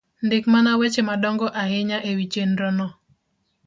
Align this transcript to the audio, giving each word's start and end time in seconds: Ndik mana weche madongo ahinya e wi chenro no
Ndik 0.25 0.45
mana 0.53 0.71
weche 0.79 1.01
madongo 1.09 1.45
ahinya 1.61 1.97
e 2.09 2.11
wi 2.17 2.25
chenro 2.33 2.69
no 2.77 2.87